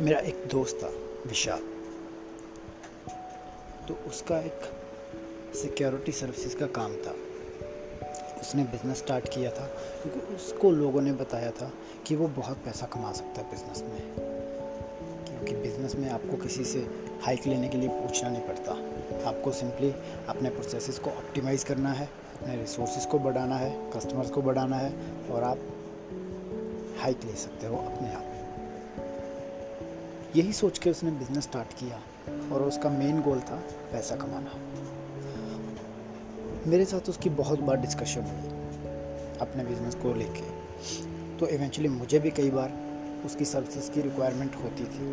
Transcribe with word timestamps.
मेरा 0.00 0.18
एक 0.18 0.48
दोस्त 0.50 0.80
था, 0.84 0.88
विशाल। 1.26 1.60
तो 3.88 3.94
उसका 4.08 4.38
एक 4.38 4.60
सिक्योरिटी 5.54 6.12
सर्विसेज़ 6.12 6.56
का 6.56 6.66
काम 6.66 6.92
था। 6.92 7.14
उसने 8.40 8.62
बिज़नेस 8.62 8.98
स्टार्ट 8.98 9.28
किया 9.28 9.50
था, 9.50 9.66
क्योंकि 10.02 10.34
उसको 10.34 10.70
लोगों 10.70 11.02
ने 11.02 11.12
बताया 11.12 11.50
था 11.50 11.72
कि 12.06 12.16
वो 12.16 12.28
बहुत 12.28 12.56
पैसा 12.56 12.86
कमा 12.86 13.12
सकता 13.12 13.42
है 13.42 13.50
बिज़नेस 13.50 13.82
में। 13.82 14.14
क्योंकि 15.36 15.68
बिज़नेस 15.68 15.94
में 15.94 16.10
आपको 16.10 16.36
किसी 16.36 16.64
से 16.64 16.78
हाइक 17.22 17.46
लेने 17.46 17.68
के 17.68 17.78
लिए 17.78 17.88
पूछना 17.88 18.30
नहीं 18.30 18.42
पड़ता। 18.42 18.72
आपको 19.28 19.52
सिंपली 19.52 19.94
अपने 20.28 20.50
प्रोसेसेस 20.50 20.98
को 20.98 21.10
ऑप्टिमाइज़ 21.10 21.64
करना 21.64 21.92
है, 21.92 22.08
अपने 22.40 22.56
रिसोर्सेज 22.56 23.06
को 23.06 23.18
बढ़ाना 23.18 23.56
है 23.56 23.90
कस्टमर्स 23.90 24.30
को 24.30 24.42
बढ़ाना 24.42 24.76
है 24.76 24.94
और 25.30 25.42
आप 25.42 25.58
हाइक 26.98 27.24
ले 27.24 27.34
सकते 27.34 27.66
हो 27.66 27.76
अपने 27.76 28.12
आप। 28.12 28.29
यही 30.36 30.52
सोच 30.52 30.78
के 30.78 30.90
उसने 30.90 31.10
बिज़नेस 31.10 31.44
स्टार्ट 31.44 31.72
किया 31.72 32.00
और 32.54 32.62
उसका 32.62 32.90
मेन 32.90 33.20
गोल 33.20 33.40
था 33.40 33.56
पैसा 33.92 34.16
कमाना। 34.16 34.52
मेरे 36.66 36.84
साथ 36.84 37.08
उसकी 37.08 37.30
बहुत 37.30 37.60
बार 37.60 37.76
डिस्कशन 37.76 38.20
हुई 38.20 38.50
अपने 39.40 39.64
बिज़नेस 39.64 39.94
को 39.94 40.14
लेके। 40.14 40.42
तो 41.38 41.48
इवेंचुअली 41.48 41.88
मुझे 41.88 42.18
भी 42.18 42.30
कई 42.30 42.50
बार 42.50 42.72
उसकी 43.26 43.44
सर्विसेज़ 43.44 43.90
की 43.90 44.00
रिक्वायरमेंट 44.00 44.56
होती 44.56 44.84
थी। 44.84 45.08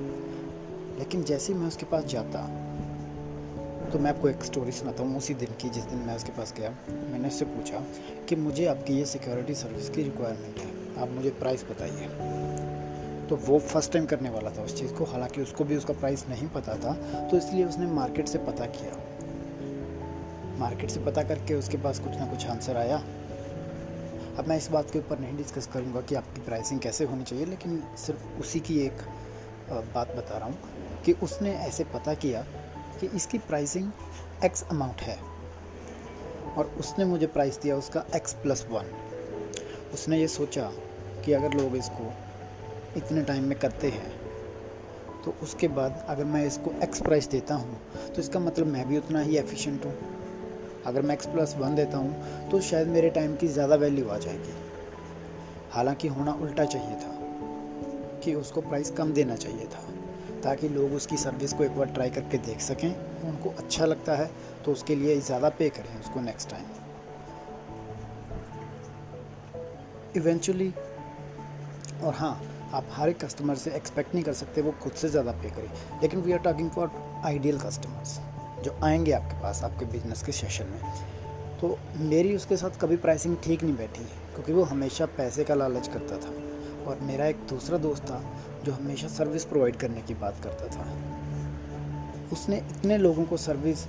लेकिन 1.00 1.24
जैसे 1.24 1.54
ही 1.54 1.60
मैं 1.60 1.68
उसके 1.68 1.86
पास 1.86 2.04
जाता 2.04 2.46
तो 3.94 4.00
मैं 4.00 4.10
आपको 4.12 4.30
एक 4.30 4.44
स्टोरी 4.44 4.72
सुनाता 4.72 5.04
हूँ 5.04 5.18
उसी 5.18 5.34
दिन 5.34 5.50
की 5.62 5.70
जिस 5.70 5.84
दिन 5.84 6.00
मैं 6.00 6.16
उसके 6.16 6.32
पास 6.32 6.54
गया। 6.58 6.70
मैंने 6.90 7.28
उससे 7.28 7.46
पूछा 7.46 7.84
कि 8.30 8.36
मुझे 8.36 8.66
आपकी 8.66 8.94
ये 8.94 9.06
सिक्योरिटी 9.06 9.56
सर्विस 9.56 9.90
की 9.90 10.04
रिक्वायरमेंट 10.04 10.58
है। 10.58 11.02
आप 11.02 11.10
मुझे 11.10 11.30
प्राइस 11.30 11.64
बताइए। 11.64 12.67
तो 13.30 13.36
वो 13.38 13.60
फ़र्स्ट 13.60 13.92
टाइम 13.94 14.06
करने 14.06 14.30
वाला 14.30 14.50
था 14.50 14.64
उस 14.64 14.76
चीज़ 14.80 14.94
को, 14.94 15.06
हालाँकि 15.06 15.42
उसको 15.42 15.64
भी 15.64 15.76
उसका 15.76 15.94
प्राइस 15.94 16.28
नहीं 16.30 16.48
पता 16.48 16.76
था 16.76 16.94
तो 17.30 17.38
इसलिए 17.38 17.66
उसने 17.66 17.86
मार्केट 17.86 18.28
से 18.28 18.38
पता 18.40 18.66
किया। 18.78 18.92
मार्केट 20.60 20.90
से 20.90 21.00
पता 21.06 21.24
करके 21.24 21.54
उसके 21.54 21.78
पास 21.78 22.00
कुछ 22.00 22.16
ना 22.18 22.26
कुछ 22.26 22.46
आंसर 22.48 22.78
आया। 22.78 22.98
अब 24.38 24.48
मैं 24.48 24.58
इस 24.58 24.70
बात 24.72 24.92
के 24.92 25.00
ऊपर 25.00 25.20
नहीं 25.20 25.36
डिस्कस 25.38 25.68
करूँगा 25.68 26.02
कि 26.02 26.16
आपकी 26.16 26.42
प्राइसिंग 26.42 26.80
कैसे 26.80 27.06
होनी 27.06 27.24
चाहिए, 27.24 27.46
लेकिन 27.46 27.84
सिर्फ़ 27.98 28.40
उसी 28.40 28.60
की 28.60 28.80
एक 28.80 29.02
बात 29.72 30.16
बता 30.16 30.38
रहा 30.38 30.48
हूँ 30.48 31.02
कि 31.06 31.14
उसने 31.24 31.54
ऐसे 31.58 31.84
पता 31.94 32.14
किया 32.14 32.42
कि 33.00 33.08
इसकी 33.16 33.38
प्राइसिंग 33.38 33.92
एक्स 34.46 34.64
अमाउंट 34.72 35.02
है 35.02 35.18
और 36.58 36.72
उसने 36.80 37.06
मुझे 37.06 37.28
प्राइस 37.28 37.60
दिया 37.62 37.76
उसका 37.76 38.06
एक्स 38.16 38.34
प्लस 38.34 38.66
वन 38.72 38.92
उसने 39.94 40.20
ये 40.20 40.28
सोचा 40.28 40.72
कि 41.26 41.34
अगर 41.34 41.54
लोग 41.54 41.76
इसको 41.76 42.14
इतने 42.98 43.22
टाइम 43.24 43.44
में 43.44 43.58
करते 43.60 43.90
हैं। 43.90 44.12
तो 45.26 45.34
उसके 45.44 45.68
बाद 45.70 46.06
अगर 46.10 46.26
मैं 46.26 46.46
इसको 46.46 46.72
एक्स 46.84 47.02
प्राइस 47.02 47.28
देता 47.30 47.56
हूँ 47.56 47.80
तो 48.08 48.22
इसका 48.22 48.40
मतलब 48.40 48.68
मैं 48.68 48.88
भी 48.88 48.98
उतना 48.98 49.22
ही 49.22 49.38
एफिशिएंट 49.38 49.86
हूँ। 49.86 49.94
अगर 50.86 51.02
मैं 51.02 51.16
एक्स 51.16 51.26
प्लस 51.26 51.56
वन 51.60 51.76
देता 51.76 51.98
हूँ 51.98 52.50
तो 52.52 52.62
शायद 52.62 52.88
मेरे 52.88 53.10
टाइम 53.10 53.36
की 53.36 53.48
ज़्यादा 53.50 53.76
वैल्यू 53.76 54.08
आ 54.08 54.18
जाएगी। 54.18 54.54
हालाँकि 55.72 56.08
होना 56.08 56.34
उल्टा 56.34 56.66
चाहिए 56.66 56.96
था, 56.96 57.14
कि 58.24 58.34
उसको 58.36 58.62
प्राइस 58.62 58.92
कम 58.92 59.12
देना 59.14 59.36
चाहिए 59.36 59.66
था, 59.66 59.82
ताकि 60.44 60.70
लोग 60.70 60.94
उसकी 60.94 61.18
सर्विस 61.18 61.54
को 61.54 61.64
एक 61.64 61.78
बार 61.78 61.88
ट्राई 61.90 62.10
करके 62.10 62.38
देख 62.46 62.60
सकें। 62.62 62.90
उनको 63.24 63.50
अच्छा 63.60 63.86
लगता 63.86 64.16
है 64.16 64.30
तो 64.66 64.72
उसके 64.72 64.96
लिए 64.96 65.20
ज़्यादा 65.22 65.50
पे 65.50 65.70
करें 65.70 66.00
उसको 66.00 66.22
नेक्स्ट 66.22 66.50
टाइम 66.50 66.66
इवेंचुअली 70.16 70.74
और 72.04 72.14
हाँ 72.14 72.40
आप 72.74 72.88
हर 72.92 73.10
एक 73.10 73.20
कस्टमर 73.26 73.56
से 73.56 73.72
एक्सपेक्ट 73.72 74.14
नहीं 74.16 74.24
कर 74.24 74.34
सकते, 74.34 74.62
वो 74.62 74.72
खुद 74.72 74.94
से 74.94 75.10
ज़्यादा 75.10 75.32
पे 75.32 75.50
करे। 75.50 75.70
लेकिन 76.02 76.22
we 76.22 76.32
are 76.32 76.40
talking 76.40 76.70
for 76.70 76.92
ideal 77.26 77.60
customers 77.60 78.20
जो 78.64 78.76
आएँगे 78.84 79.12
आपके 79.12 79.42
पास, 79.42 79.64
आपके 79.64 79.86
बिज़नेस 79.86 80.24
के 80.24 80.32
सेशन 80.32 80.66
में। 80.66 80.82
तो 81.62 81.78
मेरी 81.98 82.36
उसके 82.36 82.58
साथ 82.58 82.80
कभी 82.82 82.98
प्राइसिंग 82.98 83.38
ठीक 83.44 83.64
नहीं 83.64 83.76
बैठी, 83.76 84.04
क्योंकि 84.04 84.54
वो 84.54 84.64
हमेशा 84.64 85.06
पैसे 85.06 85.44
का 85.44 85.56
लालच 85.56 85.88
करता 85.88 86.18
था। 86.18 86.34
और 86.90 87.00
मेरा 87.02 87.26
एक 87.26 87.36
दूसरा 87.50 87.78
दोस्त 87.78 88.04
था 88.04 88.22
जो 88.66 88.72
हमेशा 88.72 89.08
सर्विस 89.08 89.46
प्रोवाइड 89.46 89.76
करने 89.76 90.02
की 90.02 90.14
बात 90.14 90.36
करता 90.44 90.68
था। 90.68 90.86
उसने 92.32 92.58
इतने 92.58 92.98
लोगों 92.98 93.26
को 93.26 93.38
सर्विस 93.38 93.86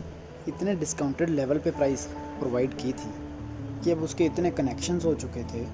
इतने 0.49 0.75
डिस्काउंटेड 0.75 1.31
लेवल 1.31 1.59
पे 1.59 1.71
प्राइस 1.71 2.07
प्रोवाइड 2.39 2.75
की 2.75 2.93
थी, 2.93 3.13
कि 3.85 3.91
अब 3.91 4.03
उसके 4.03 4.25
इतने 4.25 4.51
कनेक्शंस 4.51 5.05
हो 5.05 5.15
चुके 5.15 5.43
थे, 5.43 5.65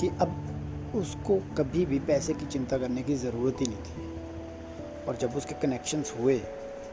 कि 0.00 0.08
अब 0.20 0.55
उसको 0.96 1.36
कभी 1.58 1.84
भी 1.86 1.98
पैसे 1.98 2.34
की 2.34 2.46
चिंता 2.46 2.78
करने 2.78 3.02
की 3.02 3.14
ज़रूरत 3.16 3.60
ही 3.60 3.66
नहीं 3.66 3.78
थी। 3.78 5.04
और 5.08 5.16
जब 5.16 5.36
उसके 5.36 5.54
कनेक्शंस 5.54 6.12
हुए, 6.20 6.36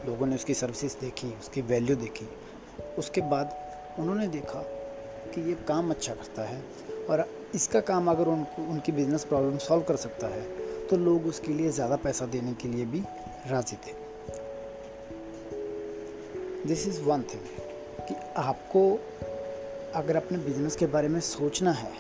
लोगों 0.06 0.25
ने 0.28 0.36
उसकी 0.36 0.53
सर्विसेज़ 0.53 0.96
देखी, 1.02 1.28
उसकी 1.40 1.62
वैल्यू 1.62 1.96
देखी, 1.96 2.28
उसके 2.97 3.22
बाद 3.22 3.56
उन्होंने 4.00 4.28
देखा 4.28 4.62
कि 5.34 5.42
ये 5.42 5.53
काम 5.68 5.90
अच्छा 5.92 6.13
करता 6.13 6.44
है 6.44 6.62
और 7.09 7.25
इसका 7.56 7.80
काम 7.81 8.09
अगर 8.12 8.28
उनको 8.28 8.62
उनकी 8.63 8.92
बिज़नेस 8.92 9.24
प्रॉब्लम 9.24 9.58
सॉल्व 9.58 9.84
कर 9.84 9.96
सकता 9.96 10.28
है 10.28 10.42
तो 10.88 10.97
लोग 10.97 11.25
उसके 11.25 11.53
लिए 11.53 11.69
ज़्यादा 11.69 11.96
पैसा 11.96 12.25
देने 12.25 12.53
के 12.53 12.68
लिए 12.68 12.86
भी 12.86 13.03
राज़ी 13.47 13.78
थे। 13.78 13.94
दिस 16.68 16.88
इज़ 16.88 17.02
वन 17.02 17.22
थिंग 17.24 17.42
कि 18.08 18.16
आपको 18.38 18.84
अगर 19.96 20.16
अपने 20.16 20.38
बिज़नेस 20.38 20.75
के 20.75 20.86
बारे 20.88 21.08
में 21.08 21.19
सोचना 21.19 21.72
है, 21.72 21.92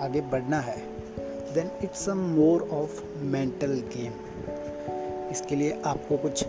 आगे 0.00 0.20
बढ़ना 0.20 0.60
है 0.60 0.76
then 1.54 1.70
it's 1.84 2.08
a 2.08 2.14
more 2.14 2.68
of 2.72 3.02
mental 3.32 3.72
game 3.94 4.12
इसके 5.30 5.56
लिए 5.56 5.80
आपको 5.86 6.16
कुछ 6.16 6.44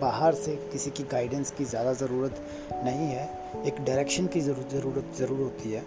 बाहर 0.00 0.34
से 0.34 0.56
किसी 0.72 0.90
की 0.90 1.02
गाइडेंस 1.02 1.50
की 1.50 1.64
ज़्यादा 1.64 1.92
ज़रूरत 1.92 2.40
नहीं 2.84 3.08
है। 3.08 3.28
एक 3.66 3.80
डायरेक्शन 3.84 4.26
की 4.26 4.40
ज़रूरत 4.40 4.72
ज़रूरत, 4.72 5.12
ज़रूर 5.18 5.40
होती 5.40 5.72
है। 5.72 5.82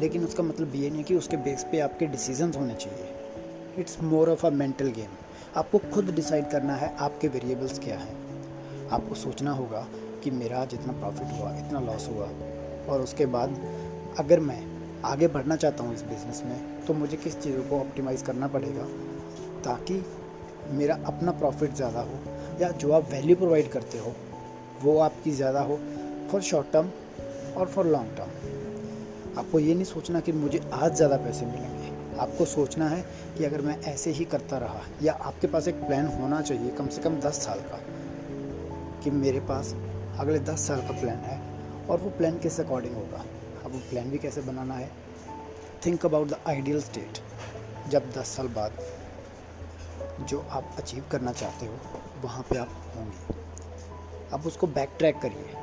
लेकिन 0.00 0.24
उसका 0.24 0.42
मतलब 0.42 0.74
ये 0.74 0.90
नहीं 0.90 1.04
कि 1.04 1.14
उसके 1.14 1.36
बेस 1.36 1.66
पे 1.72 1.80
आपके 1.80 2.06
डिसीजंस 2.06 2.56
होने 2.56 2.74
चाहिए। 2.74 3.06
It's 3.78 4.00
more 4.02 4.30
of 4.30 4.46
a 4.46 4.50
mental 4.50 4.90
game 4.90 5.16
आपको 5.56 5.78
खुद 5.94 6.14
डिसाइड 6.14 6.50
करना 6.50 6.74
है 6.74 6.94
आपके 6.96 7.28
वेरिएबल्स 7.28 7.78
क्या 7.78 7.98
हैं। 7.98 8.88
आपको 8.88 9.14
सोचना 9.14 9.52
होगा 9.52 9.86
कि 10.24 10.30
मेरा 10.30 10.64
जितना 10.64 10.92
प्रॉफिट 10.92 11.40
हुआ, 11.40 11.56
इतना 11.58 11.80
लॉस 11.80 12.08
हुआ। 12.08 12.28
और 12.88 13.00
उसके 13.00 13.26
बाद 13.26 13.60
अगर 14.18 14.40
मैं 14.40 14.60
आगे 15.04 15.28
बढ़ना 15.28 15.56
चाहता 15.56 15.84
हूँ 15.84 15.94
इस 15.94 16.02
बिज़नेस 16.02 16.42
में 16.46 16.84
तो 16.86 16.94
मुझे 16.94 17.16
किस 17.16 17.40
चीज़ों 17.40 17.62
को 17.62 17.78
ऑप्टिमाइज़ 17.80 18.24
करना 18.24 18.48
पड़ेगा 18.48 18.84
ताकि 19.64 20.02
मेरा 20.70 20.94
अपना 21.06 21.32
प्रॉफिट 21.32 21.74
ज़्यादा 21.74 22.00
हो 22.00 22.18
या 22.60 22.70
जो 22.72 22.92
आप 22.92 23.10
वैल्यू 23.10 23.36
प्रोवाइड 23.36 23.70
करते 23.70 23.98
हो, 23.98 24.14
वो 24.82 24.98
आपकी 25.00 25.30
ज़्यादा 25.32 25.60
हो 25.60 25.78
फॉर 26.32 26.42
शॉर्ट 26.42 26.72
टर्म 26.72 26.90
और 27.56 27.68
फॉर 27.68 27.86
लॉन्ग 27.86 28.16
टर्म 28.16 29.38
आपको 29.38 29.58
ये 29.58 29.74
नहीं 29.74 29.84
सोचना 29.84 30.20
कि 30.20 30.32
मुझे 30.32 30.60
आज 30.72 30.94
ज़्यादा 30.94 31.16
पैसे 31.16 31.46
मिलेंगे। 31.46 32.18
आपको 32.20 32.44
सोचना 32.44 32.88
है 32.88 33.04
कि 33.38 33.44
अगर 33.44 33.60
मैं 33.60 33.78
ऐसे 33.82 34.10
ही 34.10 34.24
करता 34.24 34.58
रहा 34.58 34.80
या 35.02 35.12
आपके 35.22 35.46
पास 35.46 35.68
एक 35.68 35.74
प्लान 35.86 36.06
होना 36.20 36.40
चाहिए 36.40 36.70
कम 36.70 36.88
से 36.88 37.02
कम 37.02 37.20
दस 37.20 37.44
साल 37.46 37.60
का 37.70 37.80
कि 39.02 39.10
मेरे 39.10 39.40
पास 39.40 39.74
अगले 40.20 40.38
दस 40.40 40.66
साल 40.68 40.80
का 40.80 41.00
प्लान 41.00 41.18
है 41.24 41.40
और 41.86 41.98
वो 41.98 42.10
प्लान 42.10 42.38
किस 42.38 42.60
अकॉर्डिंग 42.60 42.94
होगा। 42.94 43.24
वो 43.72 43.78
प्लान 43.78 44.10
भी 44.10 44.18
कैसे 44.18 44.40
बनाना 44.40 44.74
है? 44.74 44.90
Think 45.86 46.06
about 46.06 46.28
the 46.28 46.40
ideal 46.48 46.80
state 46.80 47.18
जब 47.88 48.12
10 48.12 48.26
साल 48.26 48.48
बाद 48.48 48.72
जो 50.20 50.46
आप 50.50 50.74
अचीव 50.78 51.04
करना 51.12 51.32
चाहते 51.32 51.66
हो, 51.66 51.78
वहाँ 52.22 52.42
पे 52.50 52.58
आप 52.58 52.68
होंगे। 52.96 53.34
अब 54.32 54.46
उसको 54.46 54.66
बैक 54.66 54.90
ट्रैक 54.98 55.18
करिए 55.18 55.56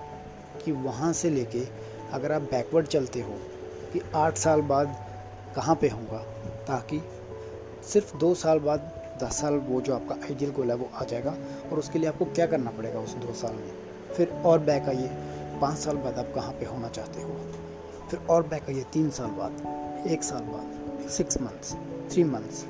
कि 0.65 0.71
वहाँ 0.71 1.13
से 1.13 1.29
लेके 1.29 1.67
अगर 2.11 2.31
आप 2.31 2.41
बैकवर्ड 2.41 2.87
चलते 2.87 3.21
हो 3.21 3.33
कि 3.93 4.01
आठ 4.15 4.37
साल 4.37 4.61
बाद 4.61 5.05
कहाँ 5.55 5.75
पे 5.75 5.89
होगा 5.89 6.17
ताकि 6.65 7.01
सिर्फ़ 7.83 8.17
दो 8.17 8.35
साल 8.35 8.59
बाद 8.59 8.79
दस 9.23 9.41
साल 9.41 9.53
वो 9.53 9.81
जो 9.81 9.95
आपका 9.95 10.15
आइडियल 10.15 10.51
गोल 10.51 10.69
है 10.69 10.75
वो 10.75 10.89
आ 10.93 11.03
जाएगा 11.03 11.35
और 11.71 11.79
उसके 11.79 11.99
लिए 11.99 12.09
आपको 12.09 12.25
क्या 12.25 12.45
करना 12.45 12.71
पड़ेगा 12.71 12.99
उस 12.99 13.13
दो 13.13 13.33
साल 13.33 13.53
में? 13.53 13.71
फिर 14.17 14.29
और 14.29 14.59
बैक 14.59 14.83
आइए, 14.83 15.07
पाँच 15.61 15.77
साल 15.77 15.97
बाद 15.97 16.19
आप 16.19 16.31
कहाँ 16.35 16.53
पे 16.53 16.65
होना 16.65 16.89
चाहते 16.89 17.21
हो? 17.21 17.39
फिर 18.09 18.19
और 18.29 18.47
बैक 18.47 18.69
आइए, 18.69 18.83
तीन 18.93 19.09
साल 19.11 19.29
बाद, 19.31 20.07
एक 20.07 20.23
साल 20.23 20.43
बाद 20.43 21.09
सिक्स 21.09 21.41
मंथ्स 21.41 21.73
थ्री 22.11 22.23
मंथ्स 22.23 22.65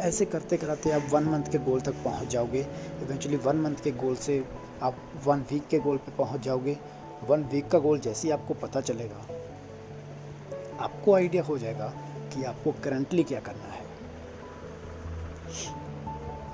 ऐसे 0.00 0.24
करते 0.24 0.56
कराते 0.56 0.90
आप 0.90 1.08
वन 1.10 1.24
मंथ 1.24 1.50
के 1.52 1.58
गोल 1.60 1.80
तक 1.80 1.94
पहुँच 2.04 2.28
जाओगे। 2.28 2.60
इवेंचुअली 3.02 3.36
वन 3.38 3.56
मंथ 3.56 3.82
के 3.84 3.90
गोल 3.94 4.16
से 4.16 4.44
आप 4.82 4.96
वन 5.24 5.44
वीक 5.50 5.66
के 5.66 5.78
गोल 5.78 5.96
पे 5.96 6.12
पहुँच 6.16 6.40
जाओगे। 6.40 6.76
वन 7.28 7.44
वीक 7.44 7.68
का 7.68 7.78
गोल 7.78 7.98
जैसे 8.00 8.28
ही 8.28 8.32
आपको 8.32 8.54
पता 8.56 8.80
चलेगा, 8.80 9.26
आपको 10.80 11.14
आइडिया 11.14 11.42
हो 11.42 11.58
जाएगा 11.58 11.92
कि 12.32 12.44
आपको 12.44 12.72
करंटली 12.84 13.22
क्या 13.24 13.40
करना 13.40 13.72
है। 13.72 13.86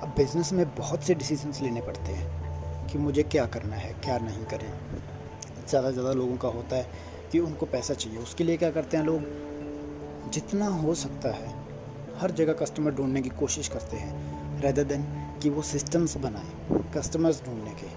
अब 0.01 0.13
बिज़नेस 0.17 0.51
में 0.53 0.65
बहुत 0.75 1.03
से 1.03 1.15
डिसीजंस 1.15 1.61
लेने 1.61 1.81
पड़ते 1.81 2.11
हैं 2.11 2.87
कि 2.87 2.97
मुझे 2.97 3.23
क्या 3.25 3.45
करना 3.47 3.75
है, 3.75 3.93
क्या 3.95 4.17
नहीं 4.19 4.45
करें। 4.45 4.71
ज़्यादा 5.67 5.91
ज़्यादा 5.91 6.11
लोगों 6.13 6.37
का 6.37 6.47
होता 6.47 6.75
है 6.75 7.13
कि 7.35 7.39
उनको 7.39 7.65
पैसा 7.65 7.93
चाहिए। 7.93 8.19
उसके 8.19 8.43
लिए 8.43 8.57
क्या 8.57 8.69
करते 8.71 8.97
हैं 8.97 9.05
लोग? 9.05 10.31
जितना 10.31 10.67
हो 10.67 10.93
सकता 10.95 11.29
है, 11.29 11.53
हर 12.17 12.31
जगह 12.31 12.53
कस्टमर 12.53 12.91
ढूँढने 12.91 13.21
की 13.21 13.29
कोशिश 13.29 13.67
करते 13.67 13.97
हैं 13.97 14.61
रेदर 14.61 14.83
देन 14.83 15.01
कि 15.43 15.49
वो 15.49 15.61
सिस्टम्स 15.61 16.17
बनाए 16.17 16.79
कस्टमर्स 16.95 17.43
ढूँढने 17.45 17.71
के। 17.71 17.87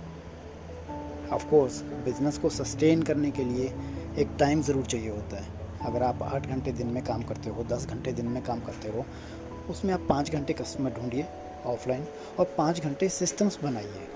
ऑफ़ 1.29 1.47
कोर्स 1.51 1.81
बिज़नेस 1.83 2.39
को 2.39 2.49
सस्टेन 2.49 3.03
करने 3.03 3.31
के 3.31 3.45
लिए 3.45 3.73
एक 4.19 4.37
टाइम 4.39 4.63
ज़रूर 4.63 4.85
चाहिए 4.85 5.11
होता 5.11 5.37
है। 5.37 5.49
अगर 5.87 6.03
आप 6.03 6.23
आठ 6.23 6.47
घंटे 6.47 6.73
दिन 6.73 6.87
में 6.87 7.05
काम 7.05 7.23
करते 7.23 7.51
हो, 7.51 7.65
दस 7.65 7.87
घंटे 7.87 8.13
दिन 8.13 8.27
में 8.27 8.43
काम 8.43 8.61
करते 8.61 8.89
हो, 8.89 9.05
उसमें 9.71 9.95
आप 9.95 10.07
पाँच 10.09 10.31
घंटे 10.31 10.53
कस्टमर 10.53 10.91
ढूंढिए 10.91 11.27
ऑफलाइन 11.67 12.07
और 12.39 12.55
पाँच 12.59 12.81
घंटे 12.81 13.09
सिस्टम्स 13.09 13.59
बनाइए 13.63 14.09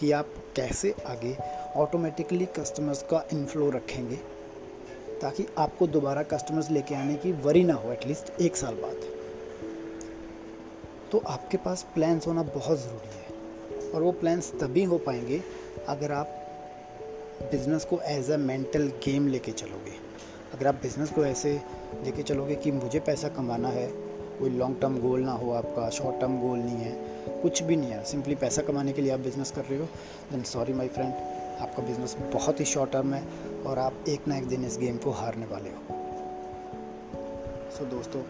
कि 0.00 0.12
आप 0.12 0.34
कैसे 0.56 0.94
आगे 1.06 1.36
ऑटोमेटिकली 1.76 2.46
कस्टमर्स 2.46 3.02
का 3.02 3.24
इनफ्लो 3.32 3.70
रखेंगे। 3.70 4.37
ताकि 5.22 5.46
आपको 5.58 5.86
दोबारा 5.86 6.22
कस्टमर्स 6.22 6.70
लेके 6.70 6.94
आने 6.94 7.14
की 7.14 7.32
वरी 7.44 7.62
ना 7.64 7.74
हो 7.74 7.92
एटलीस्ट 7.92 8.40
एक 8.40 8.56
साल 8.56 8.74
बाद। 8.74 9.06
तो 11.12 11.18
आपके 11.28 11.56
पास 11.56 11.82
प्लान्स 11.94 12.26
होना 12.26 12.42
बहुत 12.44 12.78
ज़रूरी 12.78 13.08
है, 13.10 13.92
और 13.92 14.02
वो 14.02 14.12
प्लान्स 14.14 14.52
तभी 14.60 14.84
हो 14.84 14.98
पाएँगे 14.98 15.42
अगर 15.88 16.12
आप 16.12 16.34
बिज़नेस 17.52 17.84
को 17.84 17.98
एज 18.06 18.30
अ 18.30 18.36
मेंटल 18.36 18.86
गेम 19.04 19.28
लेके 19.28 19.52
चलोगे। 19.52 19.96
अगर 20.54 20.66
आप 20.66 20.74
बिज़नेस 20.74 21.10
को 21.10 21.24
ऐसे 21.24 21.52
लेके 22.04 22.22
चलोगे 22.22 22.54
कि 22.54 22.70
मुझे 22.72 23.00
पैसा 23.00 23.28
कमाना 23.28 23.68
है, 23.68 23.86
कोई 24.38 24.50
लॉन्ग 24.50 24.80
टर्म 24.80 24.98
गोल 25.00 25.20
ना 25.20 25.32
हो 25.32 25.50
आपका 25.52 25.88
शॉर्ट 25.90 26.20
टर्म 26.20 26.38
गोल 26.40 26.58
नहीं 26.58 26.76
है, 26.76 26.92
कुछ 27.42 27.62
भी 27.62 27.76
नहीं 27.76 27.90
है 27.90 28.04
सिंपली 28.04 28.34
पैसा 28.34 28.62
कमाने 28.62 28.92
के 28.92 29.02
लिए 29.02 29.12
आप 29.12 29.20
बिज़नेस 29.20 29.50
कर 29.50 29.64
रहे 29.64 29.78
हो 29.78 29.84
देन 30.30 30.42
सॉरी 30.42 30.72
माई 30.72 30.88
फ्रेंड 30.88 31.14
आपका 31.60 31.82
बिज़नेस 31.82 32.16
बहुत 32.32 32.60
ही 32.60 32.64
शॉर्ट 32.64 32.92
टर्म 32.92 33.14
है 33.14 33.22
और 33.66 33.78
आप 33.78 34.04
एक 34.08 34.28
ना 34.28 34.36
एक 34.36 34.48
दिन 34.48 34.64
इस 34.64 34.78
गेम 34.78 34.96
को 34.96 35.10
हारने 35.10 35.46
वाले 35.46 35.70
हो। 35.70 35.80
सो 37.70 37.84
so, 37.84 37.90
दोस्तों 37.90 38.22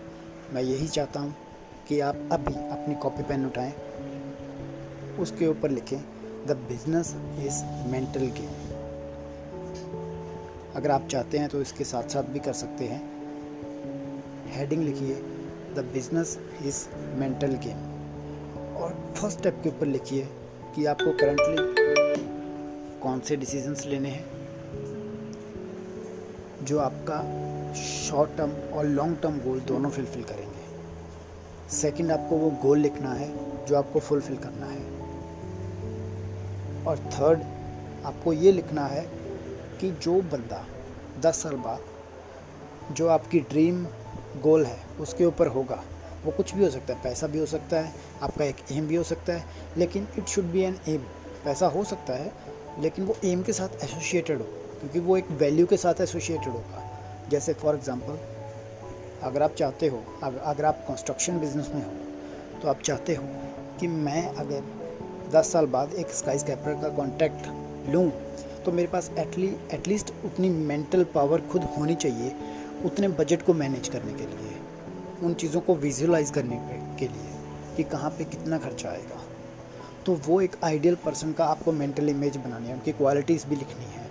मैं 0.54 0.62
यही 0.62 0.88
चाहता 0.88 1.20
हूँ 1.20 1.34
कि 1.88 2.00
आप 2.00 2.28
अभी 2.32 2.54
अपनी 2.54 2.94
कॉपी 2.94 3.22
पेन 3.22 3.46
उठाएँ 3.46 3.72
उसके 5.18 5.46
ऊपर 5.46 5.70
लिखें 5.70 5.98
the 6.46 6.56
business 6.68 7.14
is 7.38 7.64
mental 7.90 8.26
game 8.38 8.66
अगर 10.76 10.90
आप 10.90 11.06
चाहते 11.08 11.38
हैं 11.38 11.48
तो 11.48 11.60
इसके 11.60 11.84
साथ 11.84 12.08
साथ 12.08 12.22
भी 12.22 12.38
कर 12.38 12.52
सकते 12.52 12.84
हैं। 12.84 13.00
हेडिंग 14.48 14.82
लिखिए 14.82 15.14
the 15.74 15.90
business 15.92 16.38
is 16.64 16.86
mental 17.16 17.52
game 17.64 17.78
और 18.76 19.14
फ़र्स्ट 19.16 19.38
स्टेप 19.38 19.60
के 19.62 19.68
ऊपर 19.68 19.86
लिखिए 19.86 20.28
कि 20.74 20.86
आपको 20.86 21.12
करंटली 21.12 22.17
कौन 23.02 23.20
से 23.20 23.36
डिसीजंस 23.36 23.84
लेने 23.86 24.08
हैं, 24.08 24.24
जो 26.64 26.78
आपका 26.78 27.18
शॉर्ट 27.74 28.36
टर्म 28.36 28.52
और 28.72 28.86
लॉन्ग 28.86 29.18
टर्म 29.22 29.38
गोल 29.40 29.60
दोनों 29.60 29.90
फुलफिल 29.90 30.22
करेंगे। 30.22 31.70
सेकंड 31.70 32.12
आपको 32.12 32.36
वो 32.36 32.50
गोल 32.62 32.78
लिखना 32.78 33.12
है, 33.12 33.28
जो 33.66 33.76
आपको 33.76 34.00
फुलफिल 34.00 34.36
करना 34.36 34.66
है। 34.66 34.86
और 36.84 36.98
थर्ड 37.14 37.42
आपको 38.04 38.32
ये 38.32 38.52
लिखना 38.52 38.86
है 38.86 39.06
कि 39.80 39.90
जो 40.02 40.20
बंदा 40.22 40.64
दस 41.20 41.42
साल 41.42 41.54
बाद 41.56 42.94
जो 42.94 43.08
आपकी 43.08 43.40
ड्रीम 43.40 43.84
गोल 44.42 44.64
है, 44.66 44.78
उसके 45.00 45.24
ऊपर 45.24 45.46
होगा, 45.46 45.82
वो 46.24 46.32
कुछ 46.32 46.54
भी 46.54 46.64
हो 46.64 46.70
सकता 46.70 46.94
है। 46.94 47.02
पैसा 47.02 47.26
भी 47.26 47.38
हो 47.38 47.46
सकता 47.46 47.76
है, 47.76 47.92
आपका 48.22 48.44
एक 48.44 48.56
एम 48.72 48.86
भी 48.86 48.96
हो 48.96 49.02
सकता 49.04 49.32
है, 49.32 49.44
लेकिन 49.76 50.06
it 50.18 50.26
should 50.26 50.44
be 50.44 50.62
an 50.62 50.76
aim 50.88 51.02
पैसा 51.44 51.66
हो 51.66 51.84
सकता 51.84 52.12
है 52.12 52.32
लेकिन 52.80 53.04
वो 53.04 53.16
एम 53.24 53.42
के 53.42 53.52
साथ 53.52 53.84
एसोसिएटेड 53.84 54.38
हो, 54.38 54.44
क्योंकि 54.80 54.98
वो 55.00 55.16
एक 55.16 55.30
वैल्यू 55.38 55.66
के 55.66 55.76
साथ 55.76 56.00
एसोसिएटेड 56.00 56.48
होगा। 56.48 56.84
जैसे 57.30 57.52
फॉर 57.54 57.74
एग्ज़ाम्पल 57.74 58.18
अगर 59.22 59.42
आप 59.42 59.54
चाहते 59.54 59.86
हो 59.86 60.02
अगर 60.22 60.64
आप 60.64 60.84
कंस्ट्रक्शन 60.88 61.38
बिज़नेस 61.40 61.70
में 61.74 61.84
हो 61.84 62.60
तो 62.62 62.68
आप 62.68 62.80
चाहते 62.82 63.14
हो 63.14 63.24
कि 63.80 63.86
मैं 63.88 64.22
अगर 64.34 64.62
10 65.32 65.52
साल 65.52 65.66
बाद 65.68 65.92
एक 65.94 66.10
स्काई 66.12 66.38
स्कैपर 66.38 66.80
का 66.82 66.88
कॉन्ट्रैक्ट 66.96 67.46
लूँ 67.88 68.10
तो 68.64 68.72
मेरे 68.72 68.88
पास 68.88 69.10
एटली 69.18 69.48
एटलीस्ट 69.72 70.12
उतनी 70.24 70.48
मेंटल 70.50 71.04
पावर 71.14 71.40
खुद 71.42 71.62
होनी 71.76 71.94
चाहिए, 71.94 72.32
उतने 72.84 73.08
बजट 73.10 73.42
को 73.42 73.54
मैनेज 73.54 73.88
करने 73.88 74.12
के 74.12 74.26
लिए, 74.26 74.56
उन 75.22 75.34
चीज़ों 75.34 75.60
को 75.60 75.74
विजुलाइज 75.76 76.30
करने 76.30 76.56
के 76.98 77.06
लिए 77.06 77.76
कि 77.76 77.84
कहाँ 77.90 78.10
पे 78.10 78.24
कितना 78.26 78.58
खर्चा 78.58 78.88
आएगा। 78.90 79.22
तो 80.06 80.14
वो 80.26 80.40
एक 80.40 80.56
आइडियल 80.64 80.94
पर्सन 81.04 81.32
का 81.32 81.44
आपको 81.46 81.72
मेंटल 81.72 82.08
इमेज 82.08 82.36
बनानी 82.36 82.68
है, 82.68 82.74
उनकी 82.74 82.92
क्वालिटीज़ 82.92 83.46
भी 83.46 83.56
लिखनी 83.56 83.84
है। 83.86 84.06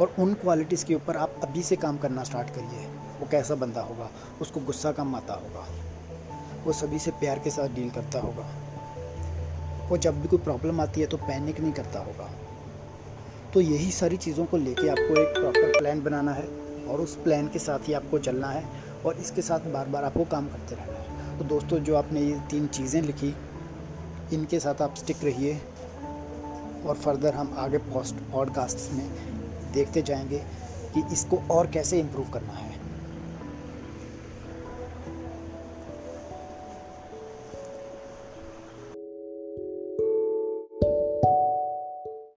और 0.00 0.14
उन 0.18 0.34
क्वालिटीज़ 0.34 0.84
के 0.84 0.94
ऊपर 0.94 1.16
आप 1.16 1.40
अभी 1.42 1.62
से 1.62 1.76
काम 1.76 1.98
करना 1.98 2.24
स्टार्ट 2.24 2.50
करिए। 2.50 2.86
वो 3.20 3.28
कैसा 3.30 3.54
बंदा 3.54 3.80
होगा, 3.80 4.08
उसको 4.40 4.60
गुस्सा 4.60 4.92
कम 4.92 5.14
आता 5.14 5.34
होगा, 5.34 5.66
वो 6.64 6.72
सभी 6.74 6.98
से 6.98 7.10
प्यार 7.10 7.38
के 7.38 7.50
साथ 7.50 7.68
डील 7.68 7.90
करता 7.90 8.20
होगा, 8.20 8.46
वो 9.88 9.96
जब 9.98 10.20
भी 10.22 10.28
कोई 10.28 10.38
प्रॉब्लम 10.38 10.80
आती 10.80 11.00
है 11.00 11.06
तो 11.06 11.16
पैनिक 11.16 11.60
नहीं 11.60 11.72
करता 11.72 11.98
होगा। 12.00 12.30
तो 13.54 13.60
यही 13.60 13.90
सारी 13.90 14.16
चीज़ों 14.16 14.44
को 14.44 14.56
लेके 14.56 14.88
आपको 14.88 15.20
एक 15.20 15.34
प्रॉपर 15.34 15.78
प्लान 15.78 16.02
बनाना 16.02 16.32
है 16.32 16.46
और 16.88 17.00
उस 17.00 17.14
प्लान 17.16 17.48
के 17.48 17.58
साथ 17.58 17.88
ही 17.88 17.92
आपको 17.92 18.18
चलना 18.18 18.48
है 18.48 18.64
और 19.06 19.16
इसके 19.16 19.42
साथ 19.42 19.70
बार 19.72 19.88
बार 19.88 20.04
आपको 20.04 20.24
काम 20.26 20.48
करते 20.48 20.74
रहना 20.74 20.92
है। 20.92 21.38
तो 21.38 21.44
दोस्तों, 21.46 21.78
जो 21.78 21.96
आपने 21.96 22.20
ये 22.20 22.38
तीन 22.50 22.66
चीज़ें 22.68 23.00
लिखी 23.02 23.34
इनके 24.32 24.60
साथ 24.60 24.82
आप 24.82 24.94
स्टिक 24.94 25.24
रहिए 25.24 25.60
और 26.86 26.94
फर्दर 26.94 27.34
हम 27.34 27.54
आगे 27.58 27.78
पॉडकास्ट 27.78 28.92
में 28.92 29.10
देखते 29.72 30.02
जाएँगे 30.02 30.38
कि 30.94 31.02
इसको 31.12 31.36
और 31.50 31.66
कैसे 31.66 32.00
इम्प्रूव 32.00 32.30
करना 32.30 32.52
है। 32.52 32.77